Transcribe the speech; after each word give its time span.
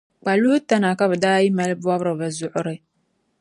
Kpaluhi 0.21 0.59
tana 0.69 0.89
ka 0.99 1.05
bɛ 1.09 1.15
daa 1.23 1.43
yi 1.43 1.49
mali 1.57 1.73
bɔbira 1.83 2.13
bɛ 2.19 2.27
zuɣuri. 2.37 2.75